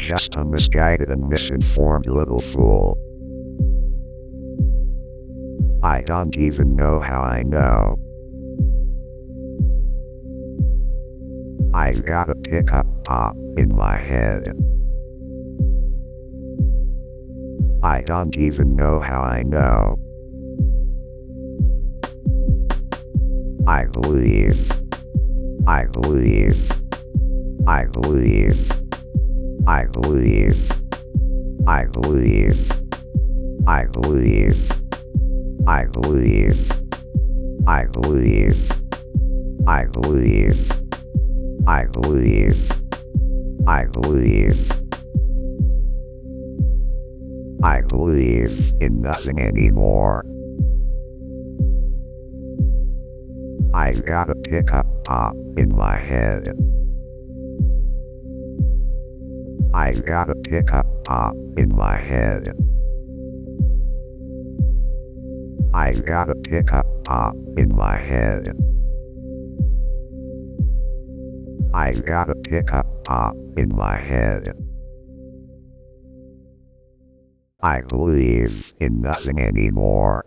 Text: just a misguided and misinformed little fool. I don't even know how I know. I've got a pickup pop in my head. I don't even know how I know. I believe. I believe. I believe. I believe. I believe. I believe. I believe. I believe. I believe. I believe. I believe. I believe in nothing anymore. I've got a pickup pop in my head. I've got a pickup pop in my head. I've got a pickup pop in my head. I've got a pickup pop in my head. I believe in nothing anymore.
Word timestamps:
just 0.00 0.34
a 0.36 0.44
misguided 0.44 1.10
and 1.10 1.28
misinformed 1.28 2.06
little 2.06 2.40
fool. 2.40 2.96
I 5.82 6.00
don't 6.02 6.36
even 6.36 6.74
know 6.74 7.00
how 7.00 7.20
I 7.20 7.42
know. 7.42 7.96
I've 11.74 12.04
got 12.04 12.28
a 12.28 12.34
pickup 12.34 12.86
pop 13.04 13.36
in 13.56 13.74
my 13.74 13.96
head. 13.96 14.52
I 17.82 18.02
don't 18.02 18.36
even 18.36 18.76
know 18.76 19.00
how 19.00 19.20
I 19.20 19.42
know. 19.42 19.96
I 23.66 23.84
believe. 23.84 24.70
I 25.66 25.84
believe. 25.84 26.70
I 27.66 27.84
believe. 27.84 28.89
I 29.66 29.84
believe. 29.84 30.70
I 31.66 31.84
believe. 31.84 32.72
I 33.66 33.84
believe. 33.84 34.72
I 35.66 35.84
believe. 35.84 36.72
I 37.66 37.84
believe. 37.84 38.72
I 39.66 39.84
believe. 39.84 40.72
I 41.66 41.84
believe. 41.84 42.72
I 43.66 43.84
believe. 43.84 44.72
I 47.62 47.82
believe 47.82 48.72
in 48.80 49.02
nothing 49.02 49.38
anymore. 49.38 50.24
I've 53.74 54.04
got 54.04 54.30
a 54.30 54.34
pickup 54.34 54.86
pop 55.04 55.34
in 55.56 55.68
my 55.76 55.96
head. 55.98 56.48
I've 59.72 60.04
got 60.04 60.28
a 60.28 60.34
pickup 60.34 60.86
pop 61.04 61.34
in 61.56 61.68
my 61.74 61.96
head. 61.96 62.52
I've 65.72 66.04
got 66.04 66.28
a 66.28 66.34
pickup 66.34 66.86
pop 67.04 67.34
in 67.56 67.74
my 67.74 67.96
head. 67.96 68.52
I've 71.72 72.04
got 72.04 72.30
a 72.30 72.34
pickup 72.34 72.86
pop 73.04 73.36
in 73.56 73.68
my 73.74 73.96
head. 73.96 74.52
I 77.62 77.82
believe 77.82 78.72
in 78.80 79.00
nothing 79.00 79.38
anymore. 79.38 80.24